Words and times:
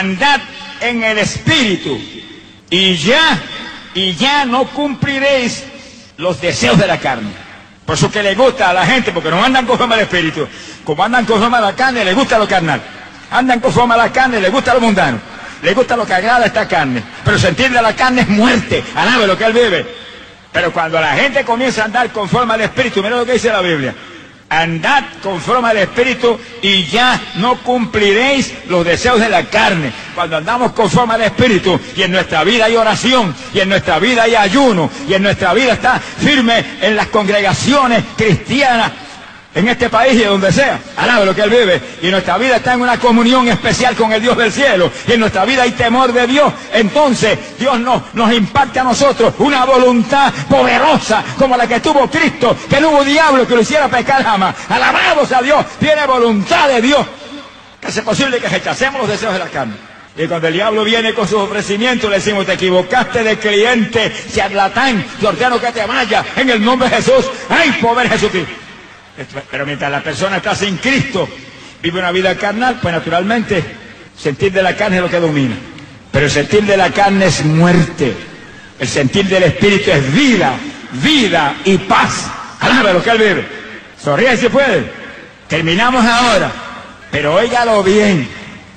andad 0.00 0.40
en 0.80 1.02
el 1.04 1.18
espíritu 1.18 2.00
y 2.70 2.96
ya, 2.96 3.38
y 3.94 4.14
ya 4.14 4.44
no 4.44 4.64
cumpliréis 4.64 5.64
los 6.16 6.40
deseos 6.40 6.78
de 6.78 6.86
la 6.86 6.98
carne. 6.98 7.30
Por 7.84 7.96
eso 7.96 8.10
que 8.10 8.22
le 8.22 8.34
gusta 8.34 8.70
a 8.70 8.72
la 8.72 8.86
gente, 8.86 9.12
porque 9.12 9.30
no 9.30 9.42
andan 9.42 9.66
conforme 9.66 9.94
al 9.94 10.00
espíritu. 10.02 10.46
Como 10.84 11.02
andan 11.02 11.24
conforme 11.24 11.56
a 11.56 11.60
la 11.60 11.74
carne, 11.74 12.04
le 12.04 12.14
gusta 12.14 12.38
lo 12.38 12.46
carnal. 12.46 12.80
Andan 13.30 13.60
conforme 13.60 13.94
a 13.94 13.98
la 13.98 14.12
carne, 14.12 14.40
le 14.40 14.48
gusta 14.48 14.74
lo 14.74 14.80
mundano. 14.80 15.18
Le 15.62 15.74
gusta 15.74 15.96
lo 15.96 16.06
que 16.06 16.14
agrada 16.14 16.46
esta 16.46 16.66
carne. 16.66 17.02
Pero 17.24 17.38
sentir 17.38 17.70
de 17.70 17.82
la 17.82 17.94
carne 17.94 18.22
es 18.22 18.28
muerte. 18.28 18.82
Alabe 18.94 19.26
lo 19.26 19.36
que 19.36 19.44
él 19.44 19.52
vive. 19.52 19.86
Pero 20.52 20.72
cuando 20.72 21.00
la 21.00 21.14
gente 21.14 21.44
comienza 21.44 21.82
a 21.82 21.84
andar 21.86 22.10
conforme 22.10 22.54
al 22.54 22.62
espíritu, 22.62 23.02
mira 23.02 23.16
lo 23.16 23.26
que 23.26 23.32
dice 23.32 23.50
la 23.50 23.60
Biblia. 23.60 23.94
Andad 24.50 25.04
conforme 25.22 25.68
al 25.68 25.76
Espíritu 25.76 26.36
y 26.60 26.84
ya 26.86 27.20
no 27.36 27.62
cumpliréis 27.62 28.52
los 28.68 28.84
deseos 28.84 29.20
de 29.20 29.28
la 29.28 29.44
carne. 29.44 29.92
Cuando 30.12 30.38
andamos 30.38 30.72
conforme 30.72 31.14
al 31.14 31.22
Espíritu 31.22 31.78
y 31.96 32.02
en 32.02 32.10
nuestra 32.10 32.42
vida 32.42 32.64
hay 32.64 32.74
oración 32.74 33.32
y 33.54 33.60
en 33.60 33.68
nuestra 33.68 34.00
vida 34.00 34.24
hay 34.24 34.34
ayuno 34.34 34.90
y 35.08 35.14
en 35.14 35.22
nuestra 35.22 35.54
vida 35.54 35.74
está 35.74 36.00
firme 36.00 36.64
en 36.82 36.96
las 36.96 37.06
congregaciones 37.06 38.02
cristianas 38.16 38.90
en 39.54 39.68
este 39.68 39.88
país 39.88 40.14
y 40.14 40.24
donde 40.24 40.52
sea. 40.52 40.80
Alabe 40.96 41.26
lo 41.26 41.34
que 41.34 41.42
Él 41.42 41.50
vive. 41.50 41.80
Y 42.02 42.08
nuestra 42.08 42.38
vida 42.38 42.56
está 42.56 42.74
en 42.74 42.82
una 42.82 42.98
comunión 42.98 43.48
especial 43.48 43.96
con 43.96 44.12
el 44.12 44.22
Dios 44.22 44.36
del 44.36 44.52
cielo. 44.52 44.90
Y 45.06 45.12
en 45.12 45.20
nuestra 45.20 45.44
vida 45.44 45.62
hay 45.62 45.72
temor 45.72 46.12
de 46.12 46.26
Dios. 46.26 46.52
Entonces 46.72 47.38
Dios 47.58 47.78
nos, 47.80 48.14
nos 48.14 48.32
imparte 48.32 48.80
a 48.80 48.84
nosotros 48.84 49.34
una 49.38 49.64
voluntad 49.64 50.32
poderosa 50.48 51.24
como 51.36 51.56
la 51.56 51.66
que 51.66 51.80
tuvo 51.80 52.08
Cristo. 52.08 52.56
Que 52.68 52.80
no 52.80 52.90
hubo 52.90 53.04
diablo 53.04 53.46
que 53.46 53.54
lo 53.54 53.62
hiciera 53.62 53.88
pecar 53.88 54.22
jamás. 54.22 54.54
Alabados 54.68 55.32
a 55.32 55.42
Dios. 55.42 55.64
Tiene 55.78 56.06
voluntad 56.06 56.68
de 56.68 56.80
Dios. 56.80 57.04
Que 57.80 57.88
es 57.88 58.00
posible 58.00 58.38
que 58.38 58.48
rechacemos 58.48 59.00
los 59.00 59.10
deseos 59.10 59.32
de 59.32 59.38
la 59.38 59.48
carne. 59.48 59.74
Y 60.16 60.26
cuando 60.26 60.48
el 60.48 60.54
diablo 60.54 60.84
viene 60.84 61.14
con 61.14 61.26
sus 61.26 61.38
ofrecimientos, 61.38 62.10
le 62.10 62.16
decimos, 62.16 62.44
te 62.44 62.54
equivocaste 62.54 63.22
de 63.22 63.38
cliente, 63.38 64.12
charlatán, 64.34 65.02
te 65.18 65.26
ordeno 65.26 65.58
que 65.60 65.70
te 65.72 65.86
vaya 65.86 66.24
en 66.36 66.50
el 66.50 66.62
nombre 66.62 66.90
de 66.90 66.96
Jesús. 66.96 67.24
¡Ay, 67.48 67.72
poder 67.80 68.08
Jesucristo! 68.10 68.69
Pero 69.50 69.66
mientras 69.66 69.90
la 69.90 70.02
persona 70.02 70.38
está 70.38 70.54
sin 70.54 70.76
Cristo, 70.78 71.28
vive 71.82 71.98
una 71.98 72.10
vida 72.10 72.34
carnal, 72.36 72.78
pues 72.80 72.94
naturalmente 72.94 73.62
sentir 74.16 74.52
de 74.52 74.62
la 74.62 74.76
carne 74.76 74.96
es 74.96 75.02
lo 75.02 75.10
que 75.10 75.20
domina. 75.20 75.56
Pero 76.10 76.26
el 76.26 76.30
sentir 76.30 76.62
de 76.64 76.76
la 76.76 76.90
carne 76.90 77.26
es 77.26 77.44
muerte. 77.44 78.14
El 78.78 78.88
sentir 78.88 79.26
del 79.26 79.44
Espíritu 79.44 79.90
es 79.90 80.12
vida, 80.12 80.54
vida 80.92 81.54
y 81.64 81.78
paz. 81.78 82.26
Alaba 82.60 82.92
lo 82.92 83.02
que 83.02 83.10
él 83.10 83.18
vive. 83.18 83.46
Sonríe 84.02 84.36
si 84.36 84.48
puede. 84.48 84.84
Terminamos 85.48 86.04
ahora. 86.04 86.50
Pero 87.10 87.34
óigalo 87.34 87.82
bien. 87.82 88.28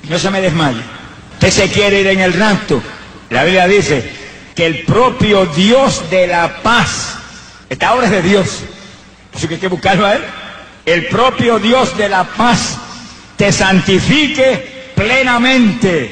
No 0.09 0.19
se 0.19 0.29
me 0.29 0.41
desmaye. 0.41 0.81
Usted 1.33 1.49
se 1.49 1.69
quiere 1.69 2.01
ir 2.01 2.07
en 2.07 2.19
el 2.19 2.33
rapto. 2.33 2.81
La 3.29 3.43
Biblia 3.43 3.67
dice 3.67 4.11
que 4.55 4.65
el 4.65 4.83
propio 4.83 5.45
Dios 5.47 6.09
de 6.09 6.27
la 6.27 6.61
paz, 6.61 7.17
esta 7.69 7.93
obra 7.93 8.05
es 8.05 8.11
de 8.11 8.21
Dios, 8.21 8.63
Hay 9.35 9.57
que 9.57 9.67
buscarlo 9.67 10.05
a 10.05 10.13
Él. 10.13 10.21
El 10.85 11.07
propio 11.07 11.59
Dios 11.59 11.97
de 11.97 12.09
la 12.09 12.23
paz 12.23 12.77
te 13.37 13.51
santifique 13.51 14.91
plenamente. 14.95 16.11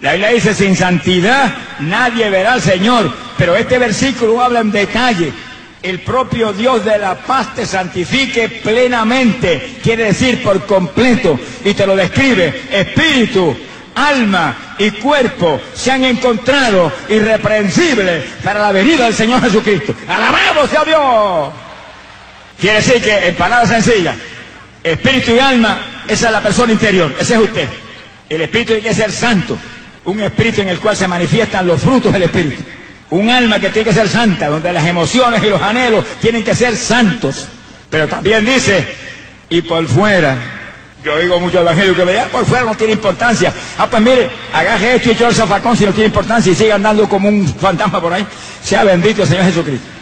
La 0.00 0.12
Biblia 0.12 0.30
dice, 0.30 0.54
sin 0.54 0.76
santidad 0.76 1.52
nadie 1.80 2.30
verá 2.30 2.54
al 2.54 2.62
Señor. 2.62 3.12
Pero 3.36 3.56
este 3.56 3.78
versículo 3.78 4.40
habla 4.40 4.60
en 4.60 4.70
detalle. 4.70 5.32
El 5.82 6.00
propio 6.00 6.52
Dios 6.52 6.84
de 6.84 6.98
la 6.98 7.14
paz 7.14 7.54
te 7.54 7.66
santifique 7.66 8.48
plenamente. 8.48 9.78
Quiere 9.82 10.04
decir 10.04 10.42
por 10.42 10.64
completo. 10.64 11.38
Y 11.64 11.74
te 11.74 11.86
lo 11.86 11.96
describe. 11.96 12.62
Espíritu, 12.70 13.56
alma 13.94 14.76
y 14.78 14.90
cuerpo 14.92 15.60
se 15.74 15.90
han 15.90 16.04
encontrado 16.04 16.92
irreprensibles 17.08 18.24
para 18.42 18.60
la 18.60 18.72
venida 18.72 19.04
del 19.04 19.14
Señor 19.14 19.42
Jesucristo. 19.42 19.94
Alabamos 20.08 20.72
a 20.72 20.84
Dios. 20.84 21.63
Quiere 22.60 22.76
decir 22.76 23.02
que, 23.02 23.28
en 23.28 23.34
palabras 23.34 23.68
sencillas, 23.68 24.16
espíritu 24.82 25.32
y 25.32 25.38
alma, 25.38 25.78
esa 26.08 26.26
es 26.26 26.32
la 26.32 26.40
persona 26.40 26.72
interior, 26.72 27.14
ese 27.18 27.34
es 27.34 27.40
usted. 27.40 27.68
El 28.28 28.42
espíritu 28.42 28.74
tiene 28.74 28.88
que 28.88 28.94
ser 28.94 29.10
santo, 29.10 29.58
un 30.04 30.20
espíritu 30.20 30.60
en 30.60 30.68
el 30.68 30.78
cual 30.78 30.96
se 30.96 31.08
manifiestan 31.08 31.66
los 31.66 31.80
frutos 31.80 32.12
del 32.12 32.22
espíritu. 32.22 32.62
Un 33.10 33.30
alma 33.30 33.60
que 33.60 33.70
tiene 33.70 33.88
que 33.88 33.94
ser 33.94 34.08
santa, 34.08 34.48
donde 34.48 34.72
las 34.72 34.86
emociones 34.86 35.42
y 35.42 35.48
los 35.48 35.60
anhelos 35.60 36.04
tienen 36.20 36.42
que 36.42 36.54
ser 36.54 36.76
santos. 36.76 37.48
Pero 37.90 38.08
también 38.08 38.44
dice, 38.44 38.86
y 39.50 39.60
por 39.62 39.86
fuera, 39.86 40.36
yo 41.04 41.14
oigo 41.14 41.38
mucho 41.38 41.60
evangelio 41.60 41.94
que 41.94 42.04
vea, 42.04 42.26
por 42.26 42.44
fuera 42.44 42.64
no 42.64 42.74
tiene 42.74 42.94
importancia. 42.94 43.52
Ah, 43.78 43.86
pues 43.88 44.02
mire, 44.02 44.30
agarre 44.52 44.96
esto 44.96 45.10
y 45.10 45.12
echo 45.12 45.28
el 45.28 45.34
zafacón 45.34 45.76
si 45.76 45.84
no 45.84 45.92
tiene 45.92 46.06
importancia 46.06 46.50
y 46.50 46.54
sigue 46.54 46.72
andando 46.72 47.08
como 47.08 47.28
un 47.28 47.46
fantasma 47.46 48.00
por 48.00 48.12
ahí. 48.12 48.26
Sea 48.62 48.84
bendito 48.84 49.22
el 49.22 49.28
Señor 49.28 49.44
Jesucristo 49.44 49.93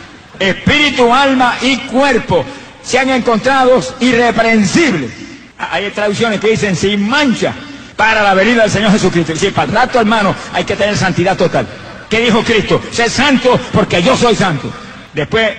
espíritu, 0.43 1.13
alma 1.13 1.57
y 1.63 1.77
cuerpo 1.79 2.45
sean 2.83 3.11
encontrados 3.11 3.95
irreprensibles. 4.01 5.11
Ah, 5.59 5.71
hay 5.73 5.91
traducciones 5.91 6.41
que 6.41 6.51
dicen 6.51 6.75
sin 6.77 7.09
mancha 7.09 7.53
para 7.97 8.23
la 8.23 8.35
venida 8.35 8.63
del 8.63 8.71
Señor 8.71 8.91
Jesucristo. 8.93 9.33
Y 9.41 9.51
para 9.51 9.69
el 9.69 9.75
rato, 9.75 10.01
hermano, 10.01 10.35
hay 10.53 10.65
que 10.65 10.77
tener 10.77 10.97
santidad 10.97 11.37
total. 11.37 11.67
¿Qué 12.09 12.21
dijo 12.21 12.43
Cristo? 12.43 12.83
Sé 12.91 13.09
santo 13.09 13.59
porque 13.73 14.03
yo 14.03 14.17
soy 14.17 14.35
santo. 14.35 14.71
Después 15.15 15.51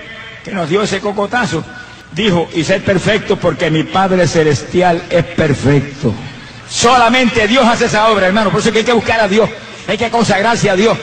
que 0.43 0.51
nos 0.51 0.69
dio 0.69 0.83
ese 0.83 0.99
cocotazo, 0.99 1.63
dijo, 2.11 2.49
y 2.53 2.63
ser 2.63 2.83
perfecto 2.83 3.37
porque 3.37 3.71
mi 3.71 3.83
Padre 3.83 4.27
Celestial 4.27 5.01
es 5.09 5.23
perfecto. 5.23 6.13
Solamente 6.69 7.47
Dios 7.47 7.65
hace 7.65 7.85
esa 7.85 8.09
obra, 8.09 8.27
hermano. 8.27 8.49
Por 8.49 8.59
eso 8.59 8.71
que 8.71 8.79
hay 8.79 8.83
que 8.85 8.93
buscar 8.93 9.19
a 9.19 9.27
Dios. 9.27 9.49
Hay 9.87 9.97
que 9.97 10.09
consagrarse 10.09 10.69
a 10.69 10.75
Dios. 10.75 10.97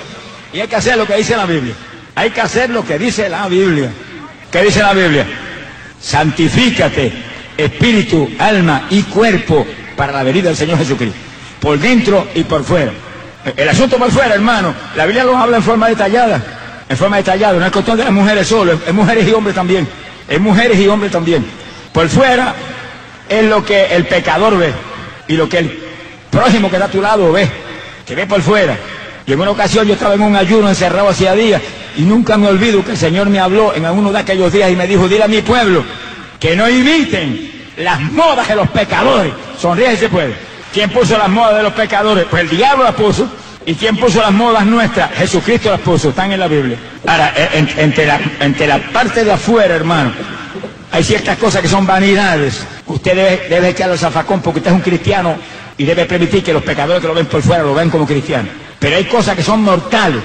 Y 0.52 0.60
hay 0.60 0.68
que 0.68 0.76
hacer 0.76 0.96
lo 0.96 1.06
que 1.06 1.16
dice 1.16 1.36
la 1.36 1.46
Biblia. 1.46 1.74
Hay 2.14 2.30
que 2.30 2.40
hacer 2.40 2.70
lo 2.70 2.84
que 2.84 2.98
dice 2.98 3.28
la 3.28 3.48
Biblia. 3.48 3.90
¿Qué 4.50 4.62
dice 4.62 4.80
la 4.80 4.92
Biblia? 4.92 5.26
Santifícate, 6.00 7.12
espíritu, 7.56 8.30
alma 8.38 8.86
y 8.90 9.02
cuerpo 9.04 9.66
para 9.96 10.12
la 10.12 10.22
venida 10.22 10.48
del 10.48 10.56
Señor 10.56 10.78
Jesucristo. 10.78 11.16
Por 11.60 11.78
dentro 11.78 12.28
y 12.34 12.44
por 12.44 12.64
fuera. 12.64 12.92
El 13.56 13.68
asunto 13.68 13.96
por 13.96 14.10
fuera, 14.10 14.34
hermano, 14.34 14.74
la 14.96 15.06
Biblia 15.06 15.24
lo 15.24 15.36
habla 15.36 15.58
en 15.58 15.62
forma 15.62 15.88
detallada. 15.88 16.42
En 16.88 16.96
forma 16.96 17.18
detallada. 17.18 17.58
No 17.58 17.66
es 17.66 17.72
cuestión 17.72 17.96
de 17.96 18.04
las 18.04 18.12
mujeres 18.12 18.48
solo, 18.48 18.72
es 18.86 18.92
mujeres 18.92 19.28
y 19.28 19.32
hombres 19.32 19.54
también. 19.54 19.86
Es 20.28 20.40
mujeres 20.40 20.78
y 20.78 20.88
hombres 20.88 21.12
también. 21.12 21.44
Por 21.92 22.08
fuera 22.08 22.54
es 23.28 23.44
lo 23.44 23.64
que 23.64 23.86
el 23.94 24.06
pecador 24.06 24.58
ve 24.58 24.72
y 25.28 25.36
lo 25.36 25.48
que 25.48 25.58
el 25.58 25.80
prójimo 26.30 26.68
que 26.68 26.76
está 26.76 26.86
a 26.86 26.90
tu 26.90 27.00
lado 27.00 27.32
ve, 27.32 27.48
que 28.06 28.14
ve 28.14 28.26
por 28.26 28.42
fuera. 28.42 28.76
Y 29.26 29.32
en 29.32 29.40
una 29.40 29.50
ocasión 29.50 29.86
yo 29.86 29.94
estaba 29.94 30.14
en 30.14 30.22
un 30.22 30.34
ayuno 30.34 30.68
encerrado 30.68 31.08
hacía 31.08 31.34
días 31.34 31.62
y 31.96 32.02
nunca 32.02 32.36
me 32.36 32.48
olvido 32.48 32.84
que 32.84 32.92
el 32.92 32.96
Señor 32.96 33.28
me 33.28 33.38
habló 33.38 33.74
en 33.74 33.84
alguno 33.84 34.12
de 34.12 34.18
aquellos 34.18 34.52
días 34.52 34.70
y 34.70 34.76
me 34.76 34.86
dijo, 34.86 35.08
dile 35.08 35.24
a 35.24 35.28
mi 35.28 35.42
pueblo 35.42 35.84
que 36.38 36.56
no 36.56 36.68
imiten 36.68 37.50
las 37.76 38.00
modas 38.00 38.48
de 38.48 38.56
los 38.56 38.68
pecadores. 38.70 39.32
Sonríe 39.58 39.90
si 39.92 39.96
se 39.98 40.08
puede. 40.08 40.34
¿Quién 40.72 40.90
puso 40.90 41.18
las 41.18 41.28
modas 41.28 41.56
de 41.56 41.62
los 41.62 41.72
pecadores? 41.72 42.26
Pues 42.30 42.42
el 42.42 42.50
diablo 42.50 42.84
las 42.84 42.94
puso. 42.94 43.28
¿Y 43.66 43.74
quién 43.74 43.96
puso 43.96 44.20
las 44.20 44.32
modas 44.32 44.64
nuestras? 44.64 45.12
Jesucristo 45.12 45.70
las 45.70 45.80
puso, 45.80 46.10
están 46.10 46.32
en 46.32 46.40
la 46.40 46.48
Biblia. 46.48 46.78
Ahora, 47.06 47.32
entre, 47.54 48.06
la, 48.06 48.18
entre 48.40 48.66
la 48.66 48.78
parte 48.78 49.22
de 49.22 49.32
afuera, 49.32 49.74
hermano, 49.74 50.12
hay 50.90 51.04
ciertas 51.04 51.36
cosas 51.36 51.60
que 51.60 51.68
son 51.68 51.86
vanidades. 51.86 52.66
Usted 52.86 53.14
debe, 53.14 53.48
debe 53.48 53.68
echarle 53.68 53.92
al 53.92 53.98
zafacón 53.98 54.40
porque 54.40 54.60
usted 54.60 54.70
es 54.70 54.76
un 54.76 54.82
cristiano 54.82 55.36
y 55.76 55.84
debe 55.84 56.06
permitir 56.06 56.42
que 56.42 56.52
los 56.52 56.62
pecadores 56.62 57.00
que 57.02 57.08
lo 57.08 57.14
ven 57.14 57.26
por 57.26 57.42
fuera 57.42 57.62
lo 57.62 57.74
ven 57.74 57.90
como 57.90 58.06
cristianos. 58.06 58.50
Pero 58.78 58.96
hay 58.96 59.04
cosas 59.04 59.36
que 59.36 59.42
son 59.42 59.62
mortales, 59.62 60.22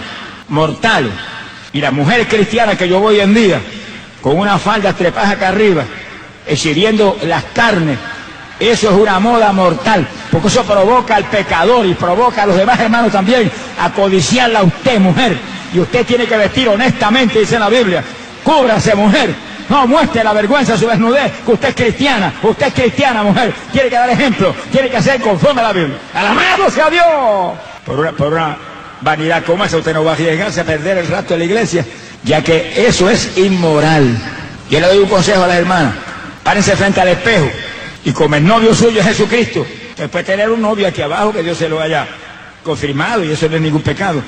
mortales. 0.48 1.12
Y 1.75 1.81
las 1.81 1.91
mujeres 1.91 2.28
cristianas 2.30 2.78
que 2.78 2.88
yo 2.88 3.02
voy 3.02 3.19
en 3.19 3.34
día, 3.34 3.59
con 4.22 4.40
una 4.40 4.58
falda 4.58 4.94
trepadas 4.94 5.31
acá 5.31 5.50
arriba, 5.50 5.84
exhibiendo 6.47 7.18
las 7.24 7.44
carnes, 7.53 7.97
eso 8.58 8.91
es 8.91 8.96
una 8.96 9.19
moda 9.19 9.52
mortal, 9.52 10.08
porque 10.31 10.47
eso 10.47 10.63
provoca 10.63 11.18
al 11.18 11.25
pecador 11.25 11.86
y 11.86 11.94
provoca 11.94 12.44
a 12.44 12.46
los 12.46 12.56
demás 12.56 12.80
hermanos 12.80 13.12
también 13.12 13.51
a 13.77 13.92
codiciarla 13.92 14.60
a 14.60 14.63
usted, 14.63 15.00
mujer. 15.01 15.38
Y 15.74 15.80
usted 15.80 16.06
tiene 16.06 16.25
que 16.25 16.38
vestir 16.38 16.69
honestamente, 16.69 17.39
dice 17.39 17.60
la 17.60 17.68
Biblia. 17.68 18.01
Cúbrase, 18.42 18.95
mujer. 18.95 19.36
No 19.68 19.86
muestre 19.86 20.24
la 20.24 20.31
vergüenza 20.31 20.77
su 20.77 20.88
desnudez, 20.88 21.30
que 21.45 21.51
usted 21.51 21.68
es 21.68 21.75
cristiana, 21.75 22.36
usted 22.42 22.68
es 22.68 22.74
cristiana, 22.74 23.22
mujer. 23.22 23.54
Tiene 23.74 23.89
que 23.89 23.95
dar 23.95 24.10
ejemplo, 24.10 24.56
tiene 24.72 24.89
que 24.89 24.95
hacer 24.95 25.19
conforme 25.19 25.60
a 25.60 25.66
la 25.66 25.74
Biblia. 25.74 25.98
Alabado 26.13 26.72
sea 26.72 26.89
Dios. 26.89 27.06
Por 27.86 28.00
una 28.00 28.57
vanidad 29.01 29.44
como 29.44 29.63
esa, 29.65 29.77
usted 29.77 29.94
no 29.94 30.03
va 30.03 30.12
a 30.12 30.13
arriesgarse 30.15 30.62
a 30.62 30.63
perder 30.63 30.97
el 30.97 31.07
rato 31.07 31.33
de 31.33 31.39
la 31.39 31.45
iglesia, 31.45 31.86
ya 32.24 32.44
que 32.44 32.86
eso 32.88 33.09
es 33.09 33.38
inmoral. 33.38 34.18
Yo 34.69 34.80
le 34.80 34.88
doy 34.88 34.97
un 35.00 35.09
consejo 35.09 35.44
a 35.44 35.47
las 35.47 35.57
hermanas. 35.57 35.94
Párense 36.44 36.75
frente 36.75 37.01
al 37.01 37.09
espejo 37.09 37.50
y 38.03 38.12
como 38.12 38.36
el 38.36 38.45
novio 38.45 38.74
suyo 38.74 39.00
es 39.00 39.07
Jesucristo, 39.07 39.65
después 39.97 40.24
tener 40.24 40.50
un 40.50 40.62
novio 40.62 40.88
aquí 40.88 41.01
abajo 41.01 41.33
que 41.33 41.42
Dios 41.42 41.57
se 41.57 41.68
lo 41.68 41.81
haya 41.81 42.07
confirmado 42.63 43.24
y 43.24 43.31
eso 43.31 43.50
no 43.50 43.56
es 43.56 43.62
ningún 43.62 43.81
pecado. 43.81 44.21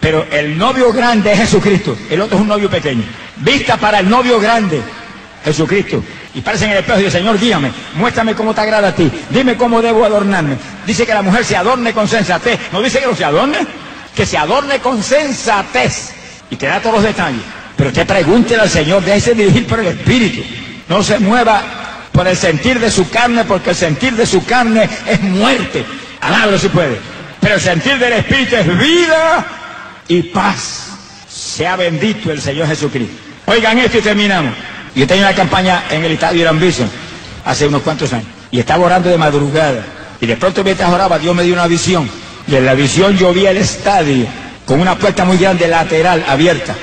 Pero 0.00 0.26
el 0.30 0.56
novio 0.56 0.92
grande 0.92 1.32
es 1.32 1.38
Jesucristo, 1.40 1.96
el 2.08 2.20
otro 2.20 2.36
es 2.36 2.42
un 2.42 2.48
novio 2.48 2.70
pequeño. 2.70 3.02
Vista 3.38 3.76
para 3.76 3.98
el 3.98 4.08
novio 4.08 4.38
grande, 4.38 4.80
Jesucristo. 5.44 6.02
Y 6.34 6.40
parece 6.40 6.66
en 6.66 6.72
el 6.72 6.78
espejo 6.78 7.00
y 7.00 7.04
dice, 7.04 7.18
Señor, 7.18 7.40
guíame, 7.40 7.72
muéstrame 7.94 8.34
cómo 8.34 8.54
te 8.54 8.60
agrada 8.60 8.88
a 8.88 8.94
ti, 8.94 9.10
dime 9.30 9.56
cómo 9.56 9.82
debo 9.82 10.04
adornarme. 10.04 10.56
Dice 10.86 11.04
que 11.04 11.14
la 11.14 11.22
mujer 11.22 11.44
se 11.44 11.56
adorne 11.56 11.92
con 11.92 12.06
sensatez. 12.06 12.60
¿No 12.72 12.82
dice 12.82 13.00
que 13.00 13.06
no 13.06 13.14
se 13.16 13.24
adorne? 13.24 13.58
Que 14.16 14.26
se 14.26 14.36
adorne 14.36 14.80
con 14.80 15.02
sensatez. 15.02 16.12
Y 16.50 16.56
te 16.56 16.66
da 16.66 16.80
todos 16.80 16.96
los 16.96 17.04
detalles. 17.04 17.42
Pero 17.76 17.90
usted 17.90 18.06
pregúntele 18.06 18.62
al 18.62 18.70
Señor, 18.70 19.04
déjese 19.04 19.34
dirigir 19.34 19.66
por 19.66 19.78
el 19.78 19.86
Espíritu. 19.88 20.42
No 20.88 21.02
se 21.02 21.18
mueva 21.18 21.62
por 22.10 22.26
el 22.26 22.36
sentir 22.36 22.80
de 22.80 22.90
su 22.90 23.10
carne, 23.10 23.44
porque 23.44 23.70
el 23.70 23.76
sentir 23.76 24.14
de 24.14 24.24
su 24.24 24.44
carne 24.44 24.88
es 25.06 25.20
muerte. 25.20 25.84
Alábalo 26.20 26.58
si 26.58 26.68
puede. 26.68 26.98
Pero 27.40 27.56
el 27.56 27.60
sentir 27.60 27.98
del 27.98 28.14
Espíritu 28.14 28.56
es 28.56 28.78
vida 28.78 29.46
y 30.08 30.22
paz. 30.22 30.88
Sea 31.28 31.76
bendito 31.76 32.32
el 32.32 32.40
Señor 32.40 32.66
Jesucristo. 32.68 33.14
Oigan 33.44 33.78
esto 33.78 33.98
y 33.98 34.00
terminamos. 34.00 34.54
Yo 34.94 35.06
tenía 35.06 35.26
una 35.26 35.36
campaña 35.36 35.84
en 35.90 36.04
el 36.04 36.12
estadio 36.12 36.40
Irán 36.40 36.58
Bison 36.58 36.90
hace 37.44 37.66
unos 37.66 37.82
cuantos 37.82 38.12
años. 38.12 38.26
Y 38.50 38.58
estaba 38.58 38.86
orando 38.86 39.10
de 39.10 39.18
madrugada. 39.18 39.84
Y 40.20 40.26
de 40.26 40.36
pronto 40.36 40.64
mientras 40.64 40.90
oraba, 40.90 41.18
Dios 41.18 41.34
me 41.34 41.42
dio 41.42 41.52
una 41.52 41.66
visión. 41.66 42.08
Y 42.48 42.54
en 42.54 42.66
la 42.66 42.74
visión 42.74 43.16
yo 43.16 43.32
vi 43.32 43.46
el 43.46 43.56
estadio 43.56 44.26
con 44.64 44.80
una 44.80 44.96
puerta 44.96 45.24
muy 45.24 45.38
grande 45.38 45.66
lateral 45.68 46.24
abierta. 46.28 46.74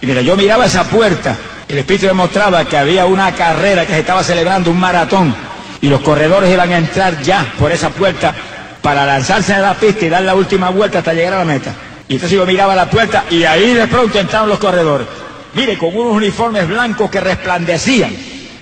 Y 0.00 0.06
mira, 0.06 0.22
yo 0.22 0.36
miraba 0.36 0.66
esa 0.66 0.84
puerta. 0.84 1.36
El 1.68 1.78
Espíritu 1.78 2.06
me 2.06 2.14
mostraba 2.14 2.64
que 2.64 2.76
había 2.76 3.06
una 3.06 3.34
carrera 3.34 3.86
que 3.86 3.92
se 3.92 4.00
estaba 4.00 4.22
celebrando, 4.24 4.70
un 4.70 4.80
maratón. 4.80 5.34
Y 5.82 5.88
los 5.88 6.00
corredores 6.00 6.50
iban 6.50 6.72
a 6.72 6.78
entrar 6.78 7.22
ya 7.22 7.54
por 7.58 7.70
esa 7.72 7.90
puerta 7.90 8.34
para 8.82 9.06
lanzarse 9.06 9.54
en 9.54 9.62
la 9.62 9.74
pista 9.74 10.06
y 10.06 10.08
dar 10.08 10.22
la 10.22 10.34
última 10.34 10.70
vuelta 10.70 10.98
hasta 10.98 11.12
llegar 11.12 11.34
a 11.34 11.38
la 11.38 11.44
meta. 11.44 11.74
Y 12.08 12.14
entonces 12.14 12.36
yo 12.36 12.46
miraba 12.46 12.74
la 12.74 12.90
puerta 12.90 13.24
y 13.30 13.44
ahí 13.44 13.72
de 13.72 13.86
pronto 13.86 14.18
entraron 14.18 14.48
los 14.48 14.58
corredores. 14.58 15.06
Mire, 15.54 15.76
con 15.78 15.94
unos 15.96 16.14
uniformes 16.14 16.68
blancos 16.68 17.10
que 17.10 17.20
resplandecían 17.20 18.12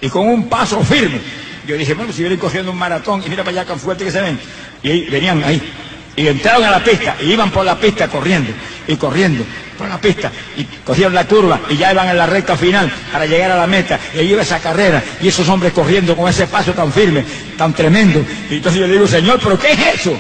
y 0.01 0.09
con 0.09 0.29
un 0.29 0.49
paso 0.49 0.83
firme. 0.83 1.21
Yo 1.67 1.77
dije, 1.77 1.95
bueno, 1.95 2.13
si 2.13 2.23
vienen 2.23 2.39
cogiendo 2.39 2.73
un 2.73 2.79
maratón 2.79 3.23
y 3.25 3.29
mira 3.29 3.45
para 3.45 3.61
allá 3.61 3.69
tan 3.69 3.79
fuerte 3.79 4.05
que 4.05 4.11
se 4.11 4.21
ven. 4.21 4.39
Y 4.83 4.91
ahí, 4.91 5.09
venían 5.11 5.43
ahí. 5.45 5.63
Y 6.19 6.27
entraron 6.27 6.65
a 6.65 6.71
la 6.73 6.83
pista 6.83 7.17
y 7.21 7.33
iban 7.33 7.51
por 7.53 7.65
la 7.65 7.77
pista 7.77 8.09
corriendo 8.09 8.51
y 8.89 8.97
corriendo 8.97 9.45
por 9.79 9.89
la 9.89 10.01
pista 10.01 10.33
y 10.57 10.65
cogieron 10.85 11.15
la 11.15 11.25
curva 11.25 11.61
y 11.71 11.77
ya 11.77 11.93
iban 11.93 12.09
en 12.09 12.19
la 12.19 12.27
recta 12.27 12.57
final 12.57 12.93
para 13.13 13.25
llegar 13.25 13.53
a 13.53 13.57
la 13.57 13.69
meta. 13.69 14.01
Y 14.13 14.19
ahí 14.19 14.33
iba 14.33 14.43
esa 14.43 14.59
carrera 14.59 15.01
y 15.23 15.29
esos 15.29 15.49
hombres 15.49 15.73
corriendo 15.73 16.17
con 16.17 16.29
ese 16.29 16.49
paso 16.49 16.73
tan 16.73 16.93
firme, 16.93 17.25
tan 17.57 17.73
tremendo. 17.73 18.21
Y 18.51 18.57
entonces 18.57 18.81
yo 18.81 18.89
le 18.89 18.95
digo, 18.95 19.07
Señor, 19.07 19.39
¿pero 19.41 19.57
qué 19.57 19.73
es 19.73 20.01
eso? 20.01 20.19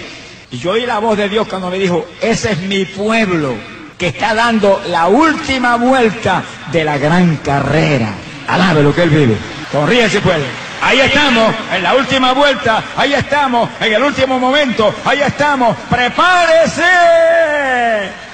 Y 0.52 0.58
yo 0.58 0.70
oí 0.70 0.86
la 0.86 1.00
voz 1.00 1.18
de 1.18 1.28
Dios 1.28 1.48
cuando 1.48 1.68
me 1.68 1.78
dijo, 1.80 2.06
ese 2.22 2.52
es 2.52 2.60
mi 2.60 2.84
pueblo 2.84 3.56
que 3.98 4.06
está 4.06 4.34
dando 4.34 4.80
la 4.88 5.08
última 5.08 5.74
vuelta 5.74 6.44
de 6.70 6.84
la 6.84 6.96
gran 6.96 7.38
carrera. 7.38 8.14
Alabe 8.46 8.84
lo 8.84 8.94
que 8.94 9.02
él 9.02 9.10
vive. 9.10 9.36
Corríe 9.72 10.08
si 10.08 10.18
puede. 10.18 10.44
Ahí 10.80 11.00
estamos, 11.00 11.52
en 11.72 11.82
la 11.82 11.94
última 11.94 12.32
vuelta, 12.32 12.82
ahí 12.96 13.14
estamos, 13.14 13.68
en 13.80 13.92
el 13.92 14.02
último 14.02 14.38
momento, 14.38 14.94
ahí 15.04 15.20
estamos. 15.20 15.76
Prepárese 15.88 16.82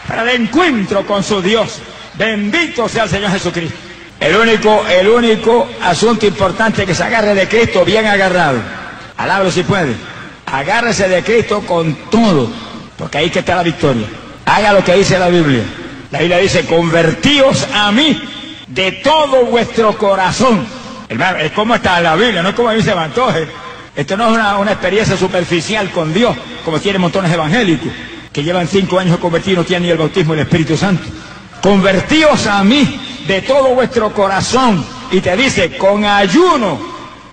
para 0.07 0.23
el 0.23 0.43
encuentro 0.43 1.07
con 1.07 1.23
su 1.23 1.41
Dios. 1.43 1.81
Bendito 2.15 2.89
sea 2.89 3.05
el 3.05 3.11
Señor 3.11 3.31
Jesucristo. 3.33 3.77
El 4.21 4.37
único, 4.37 4.85
el 4.87 5.09
único 5.09 5.69
asunto 5.83 6.27
importante 6.27 6.87
que 6.87 6.95
se 6.95 7.03
agarre 7.03 7.35
de 7.35 7.49
Cristo 7.49 7.85
bien 7.85 8.07
agarrado. 8.07 8.59
Alábalo 9.17 9.51
si 9.51 9.63
puede. 9.63 9.95
Agárrese 10.47 11.09
de 11.09 11.23
Cristo 11.23 11.63
con 11.67 11.95
todo, 12.11 12.51
porque 12.97 13.19
ahí 13.19 13.31
que 13.31 13.41
está 13.41 13.57
la 13.57 13.63
victoria. 13.63 14.07
Haga 14.47 14.73
lo 14.73 14.85
que 14.85 14.95
dice 14.95 15.19
la 15.19 15.29
Biblia. 15.29 15.63
La 16.11 16.21
Biblia 16.21 16.39
dice, 16.39 16.65
convertíos 16.67 17.67
a 17.75 17.91
mí 17.91 18.23
de 18.69 18.93
todo 18.93 19.47
vuestro 19.47 19.97
corazón. 19.99 20.67
Hermano, 21.15 21.39
es 21.39 21.53
como 21.53 21.77
está 21.77 22.01
la 22.01 22.17
Biblia, 22.17 22.43
no 22.43 22.49
es 22.49 22.55
como 22.57 22.73
dice 22.73 22.93
Mantoje. 22.93 23.47
Esto 23.95 24.17
no 24.17 24.25
es 24.33 24.59
una, 24.59 24.73
experiencia 24.73 25.17
superficial 25.17 25.91
con 25.93 26.13
Dios, 26.13 26.37
como 26.65 26.81
tienen 26.81 27.01
montones 27.01 27.33
evangélicos, 27.33 27.87
que 28.33 28.43
llevan 28.43 28.67
cinco 28.67 28.99
años 28.99 29.19
convertidos 29.19 29.55
y 29.55 29.59
no 29.59 29.65
tienen 29.65 29.83
ni 29.85 29.91
el 29.91 29.99
bautismo 29.99 30.33
del 30.35 30.43
Espíritu 30.43 30.77
Santo. 30.77 31.05
Convertíos 31.63 32.49
a 32.49 32.65
mí 32.65 33.01
de 33.29 33.43
todo 33.43 33.77
vuestro 33.77 34.13
corazón. 34.13 34.85
Y 35.13 35.21
te 35.21 35.37
dice, 35.37 35.77
con 35.77 36.05
ayuno. 36.05 36.81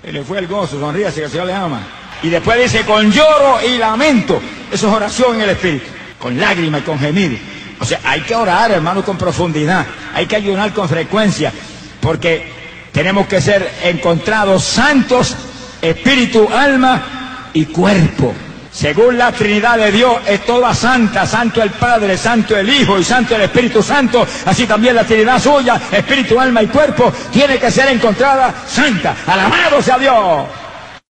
Y 0.08 0.12
le 0.12 0.24
fue 0.24 0.38
el 0.38 0.46
gozo, 0.46 0.80
sonríe, 0.80 1.12
que 1.12 1.24
el 1.24 1.32
Señor 1.32 1.48
le 1.48 1.54
ama. 1.56 1.82
Y 2.22 2.30
después 2.30 2.62
dice, 2.62 2.86
con 2.86 3.12
lloro 3.12 3.58
y 3.68 3.80
lamento. 3.80 4.40
Eso 4.72 4.90
es 4.90 4.94
oración 4.94 5.38
en 5.38 5.42
el 5.42 5.50
Espíritu 5.50 5.88
con 6.20 6.40
lágrimas 6.40 6.82
y 6.82 6.84
con 6.84 7.00
gemidos. 7.00 7.40
O 7.80 7.86
sea, 7.86 8.00
hay 8.04 8.22
que 8.22 8.36
orar, 8.36 8.70
hermano, 8.70 9.04
con 9.04 9.18
profundidad. 9.18 9.88
Hay 10.14 10.28
que 10.28 10.36
ayunar 10.36 10.72
con 10.72 10.88
frecuencia. 10.88 11.52
Porque 12.00 12.61
tenemos 12.92 13.28
que 13.28 13.42
ser 13.42 13.70
encontrados 13.84 14.64
santos, 14.64 15.36
espíritu, 15.82 16.48
alma 16.54 17.50
y 17.54 17.66
cuerpo. 17.66 18.34
Según 18.72 19.18
la 19.18 19.34
Trinidad 19.34 19.78
de 19.78 19.92
Dios 19.92 20.16
es 20.26 20.46
toda 20.46 20.74
santa, 20.74 21.26
santo 21.26 21.62
el 21.62 21.72
Padre, 21.72 22.18
santo 22.18 22.58
el 22.58 22.70
Hijo 22.70 22.98
y 22.98 23.04
santo 23.04 23.36
el 23.36 23.42
Espíritu 23.42 23.84
Santo. 23.84 24.26
Así 24.46 24.66
también 24.66 24.96
la 24.96 25.04
Trinidad 25.04 25.42
suya, 25.42 25.80
espíritu, 25.92 26.40
alma 26.40 26.64
y 26.64 26.68
cuerpo, 26.68 27.12
tiene 27.32 27.58
que 27.60 27.70
ser 27.70 27.90
encontrada 27.90 28.54
santa. 28.68 29.16
Alabado 29.28 29.82
sea 29.82 30.00
Dios. 30.00 30.61